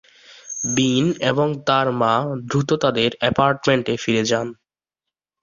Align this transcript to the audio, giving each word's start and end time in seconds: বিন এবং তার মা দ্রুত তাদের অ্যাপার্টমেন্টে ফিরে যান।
বিন 0.75 1.05
এবং 1.29 1.47
তার 1.67 1.87
মা 2.01 2.13
দ্রুত 2.47 2.69
তাদের 2.83 3.09
অ্যাপার্টমেন্টে 3.21 3.93
ফিরে 4.03 4.23
যান। 4.25 4.47